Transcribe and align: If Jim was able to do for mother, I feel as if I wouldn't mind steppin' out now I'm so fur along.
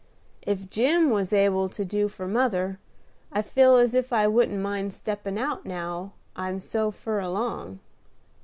If 0.41 0.67
Jim 0.67 1.11
was 1.11 1.31
able 1.31 1.69
to 1.69 1.85
do 1.85 2.07
for 2.07 2.27
mother, 2.27 2.79
I 3.31 3.43
feel 3.43 3.75
as 3.75 3.93
if 3.93 4.11
I 4.11 4.25
wouldn't 4.25 4.59
mind 4.59 4.93
steppin' 4.95 5.37
out 5.37 5.63
now 5.63 6.13
I'm 6.35 6.59
so 6.59 6.89
fur 6.89 7.19
along. 7.19 7.81